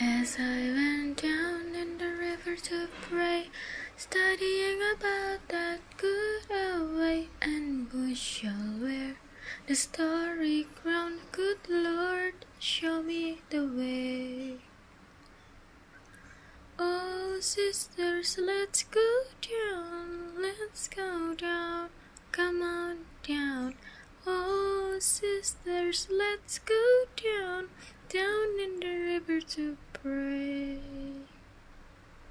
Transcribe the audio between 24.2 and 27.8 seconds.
Oh, sisters, let's go down,